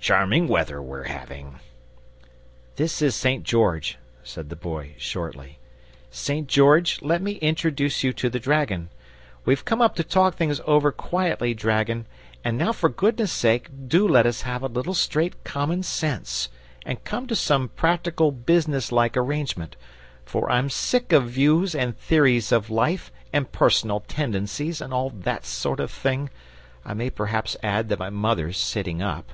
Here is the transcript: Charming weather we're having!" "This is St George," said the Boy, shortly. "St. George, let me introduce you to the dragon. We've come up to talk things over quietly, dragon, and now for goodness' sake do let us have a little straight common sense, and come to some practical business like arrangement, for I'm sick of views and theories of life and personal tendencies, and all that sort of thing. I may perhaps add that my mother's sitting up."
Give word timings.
Charming 0.00 0.48
weather 0.48 0.80
we're 0.80 1.02
having!" 1.02 1.60
"This 2.76 3.02
is 3.02 3.14
St 3.14 3.44
George," 3.44 3.98
said 4.22 4.48
the 4.48 4.56
Boy, 4.56 4.94
shortly. 4.96 5.58
"St. 6.10 6.48
George, 6.48 7.02
let 7.02 7.20
me 7.20 7.32
introduce 7.32 8.02
you 8.02 8.14
to 8.14 8.30
the 8.30 8.38
dragon. 8.38 8.88
We've 9.44 9.66
come 9.66 9.82
up 9.82 9.96
to 9.96 10.04
talk 10.04 10.34
things 10.36 10.62
over 10.64 10.92
quietly, 10.92 11.52
dragon, 11.52 12.06
and 12.42 12.56
now 12.56 12.72
for 12.72 12.88
goodness' 12.88 13.32
sake 13.32 13.68
do 13.86 14.08
let 14.08 14.24
us 14.24 14.42
have 14.42 14.62
a 14.62 14.66
little 14.68 14.94
straight 14.94 15.44
common 15.44 15.82
sense, 15.82 16.48
and 16.86 17.04
come 17.04 17.26
to 17.26 17.36
some 17.36 17.68
practical 17.68 18.32
business 18.32 18.90
like 18.90 19.14
arrangement, 19.14 19.76
for 20.24 20.50
I'm 20.50 20.70
sick 20.70 21.12
of 21.12 21.28
views 21.28 21.74
and 21.74 21.98
theories 21.98 22.50
of 22.50 22.70
life 22.70 23.12
and 23.30 23.50
personal 23.52 24.00
tendencies, 24.00 24.80
and 24.80 24.94
all 24.94 25.10
that 25.10 25.44
sort 25.44 25.80
of 25.80 25.90
thing. 25.90 26.30
I 26.82 26.94
may 26.94 27.10
perhaps 27.10 27.58
add 27.62 27.90
that 27.90 27.98
my 27.98 28.08
mother's 28.08 28.56
sitting 28.56 29.02
up." 29.02 29.32